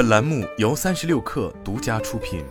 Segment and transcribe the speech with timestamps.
[0.00, 2.42] 本栏目由三十六氪独家出品。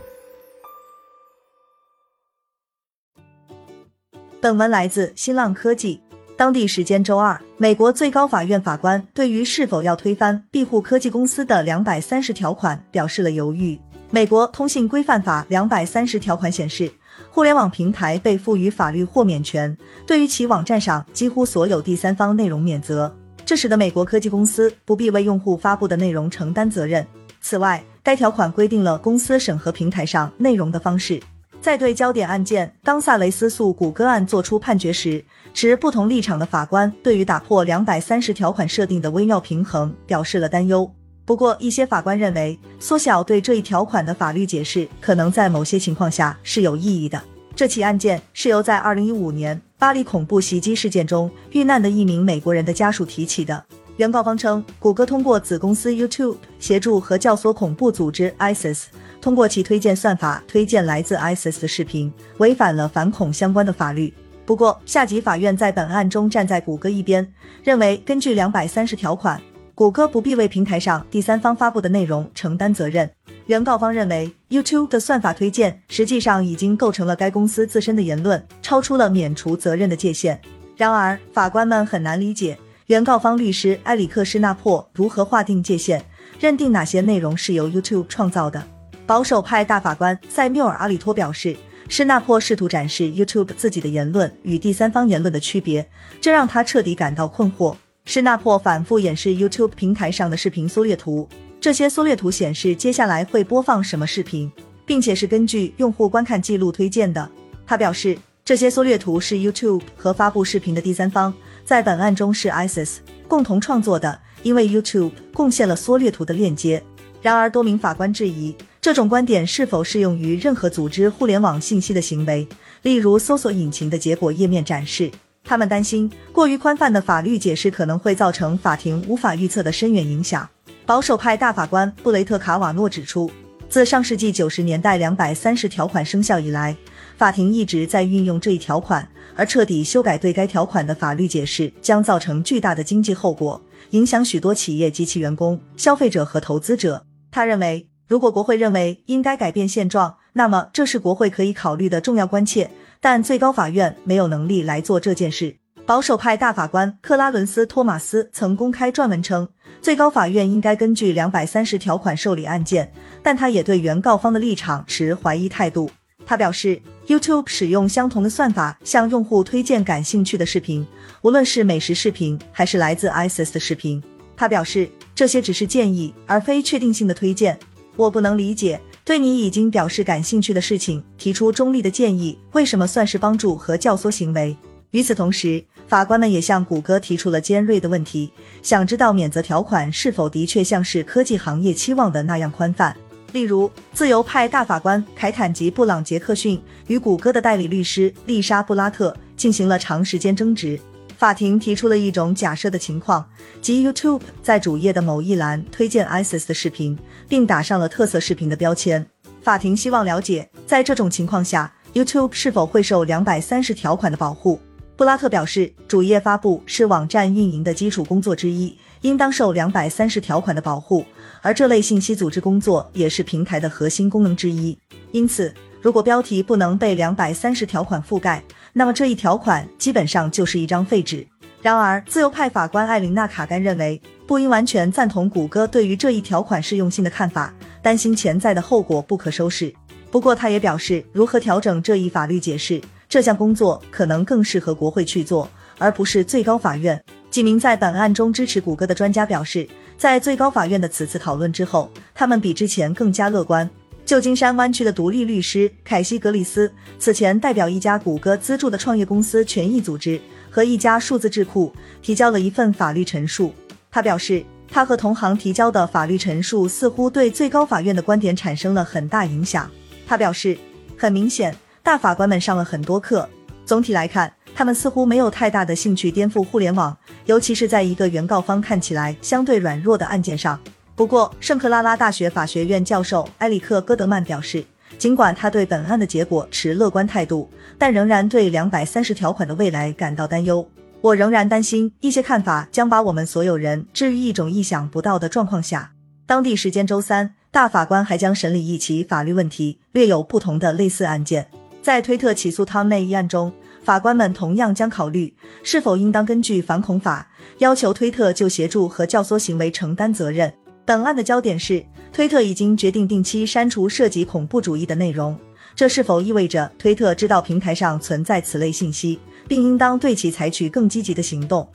[4.40, 6.00] 本文来自新浪科技。
[6.36, 13.76] 当地时间周二，美国最高法院法官对于是否要推翻庇护科技公司的两百三十条款表示了犹豫。
[14.10, 16.92] 美国通信规范法两百三十条款显示，
[17.32, 19.76] 互联网平台被赋予法律豁免权，
[20.06, 23.12] 对于其网站上几乎所有第三方内容免责，
[23.44, 27.04] 这使得美国科技公司不必为用户发布的内容承担责任。
[27.40, 31.20] 此外，该条款规定了公司审核平台上内容的方式。
[31.60, 35.22] 在对焦点案件当萨雷斯诉谷歌案作出判决时，
[35.52, 40.90] 持不同立场的法官对于打破两百三十条款设定的微妙平衡表示了担忧。
[41.26, 47.22] 不过，一些法官认为，缩小对这一条款的法律解释可能在某些情况下是有意义的。
[47.54, 53.62] 这起案件是由在二零一五年巴黎恐怖袭击事件中遇难的一名美国人的家属提起的。
[54.00, 58.84] 原告方称，谷歌通过子公司 YouTube 协助和教唆恐怖组织 ISIS。
[59.20, 64.10] 通过其推荐算法推荐来自 ISIS 的视频，违反了反恐相关的法律。
[64.46, 67.30] 不过，下级法院在本案中站在谷歌一边，
[67.62, 69.38] 认为根据两百三十条款，
[69.74, 73.10] 谷歌不必为平台上第三方发布的内容承担责任。
[73.48, 80.40] 原告方认为，YouTube 的算法推荐实际上已经构成了该公司自身的言论，超出了免除责任的界限。
[80.74, 82.56] 然而，法官们很难理解
[82.90, 86.04] 原告方律师埃里克·施纳珀如何划定界限，
[86.40, 88.60] 认定哪些内容是由 YouTube 创造的。
[89.06, 91.56] 保守派大法官塞缪尔·阿里托表示，
[91.88, 95.88] 施纳珀试图展示 YouTube 自己的言论与第三方言论的区别，
[96.20, 97.76] 这让他彻底感到困惑。
[98.06, 101.28] 施纳珀反复演示 YouTube 平台上的视频缩略图，
[101.60, 104.50] 这些缩略图显示接下来会播放什么视频，
[104.84, 107.30] 并且是根据用户观看记录推荐的。
[107.64, 108.18] 他表示，
[108.50, 111.32] 这些缩略图是 YouTube 和发布视频的第三方
[111.64, 112.96] 在本案中是 ISIS
[113.28, 116.82] 共同创作的，因为 YouTube 贡献了缩略图的链接。
[117.22, 118.52] 然而，多名法官质疑。
[118.80, 122.44] 这种观点是否适用于任何组织互联网信息的行为，
[122.82, 125.12] 例如搜索引擎的结果页面展示？
[125.44, 130.48] 他们担心过于宽泛的法律解释可能会造成法庭无法预测的深远影响。
[130.84, 133.30] 保守派大法官布雷特·卡瓦诺指出，
[133.68, 136.76] 自上世纪九十年代两百三十条款生效以来，
[137.20, 143.60] 法庭一直在运用这一条款，而彻底修改对该条款的法律解释将造成巨大的经济后果，
[143.90, 147.04] 影响许多企业及其员工、消费者和投资者。
[147.30, 147.86] 他认为。
[148.08, 152.68] 如果国会认为应该改变现状，那么这是国会可以考虑的重要关切。
[153.00, 155.54] 但最高法院没有能力来做这件事。
[155.86, 159.46] 保守派大法官克拉伦斯·托马斯曾公开撰文称，
[159.80, 162.92] 最高法院应该根据两百三十条款受理案件，
[163.22, 165.88] 但他也对原告方的立场持怀疑态度。
[166.26, 170.86] 他表示，YouTube 使用相同的算法向用户推荐感兴趣的视频，
[171.22, 174.02] 无论是美食视频还是来自 ISIS 的视频。
[174.36, 177.58] 他表示，这些只是建议，而非确定性的推荐。
[177.96, 184.56] 我不能理解，对你已经表示感兴趣的事情提出中立的建议，为什么算是帮助和教唆行为？
[184.92, 188.32] 与此同时，法官们也向谷歌提出了尖锐的问题，
[188.62, 192.96] 想知道免责条款是否的确像是科技行业期望的那样宽泛。
[193.32, 200.78] 例如，自由派大法官凯坦吉·布朗杰克逊与谷歌的代理律师丽莎·布拉特进行了长时间争执。
[201.16, 203.24] 法庭提出了一种假设的情况，
[203.60, 206.98] 即 YouTube 在主页的某一栏推荐 ISIS 的视频，
[207.28, 209.06] 并打上了特色视频的标签。
[209.42, 214.58] 法庭希望了解，在这种情况下，YouTube 是否会受两百三十条款的保护。
[214.96, 221.04] 布拉特表示，主页发布是网站运营的基础工作之一，应当受两百三十条款的保护，
[221.42, 224.76] 而这类信息组织工作也是平台的核心功能之一。
[225.12, 228.42] 因此，如果标题不能被两百三十条款覆盖，
[228.72, 231.26] 那么这一条款基本上就是一张废纸。
[231.62, 237.52] 然而，自由派法官艾琳娜·卡甘认为，不应完全赞同谷歌对于这一条款适用性的看法，
[237.82, 239.70] 担心潜在的后果不可收拾。
[240.10, 246.98] 不过，他也表示，如何调整这一法律解释这项工作可能更适合国会去做，而不是最高法院。
[247.30, 249.68] 几名在本案中支持谷歌的专家表示，
[250.00, 253.68] 在最高法院的此次讨论之后，他们比之前更加乐观。
[254.06, 260.18] 旧金山湾区的独立律师凯西·格里斯此前代表一家谷歌资助的创业公司权益组织
[260.50, 261.70] 和一家数字智库
[262.00, 263.52] 提交了一份法律陈述。
[263.90, 269.70] 他表示，他和同行提交的法律陈述似乎对最高法院的观点产生了很大影响。
[270.06, 270.56] 他表示，
[270.96, 273.28] 很明显，大法官们上了很多课。
[273.66, 280.60] 总体来看，他们似乎没有太大的兴趣颠覆互联网，尤其是在一个原告方看起来相对软弱的案件上。
[280.94, 284.62] 不过，圣克拉拉大学法学院教授埃里克·戈德曼表示，
[284.98, 287.48] 尽管他对本案的结果持乐观态度，
[287.78, 290.68] 但仍然对两百三十条款的未来感到担忧。
[291.00, 295.92] 我仍然担心一些看法将把我们所有人置于一种意想不到的状况下。
[296.26, 301.48] 当地时间周三，大法官还将审理一起法律问题，略有不同的类似案件。
[301.80, 303.50] 在推特起诉汤内一案中，
[303.82, 307.28] 法官们同样将考虑是否应当根据反恐法
[307.58, 310.52] 要求推特就协助和教唆行为承担责任。
[310.84, 315.38] 本案的焦点是，推特已经决定定期删除涉及恐怖主义的内容，
[315.74, 321.68] 这是否意味着推特知道平台上存在此类信息，并应当对其采取更积极的行动？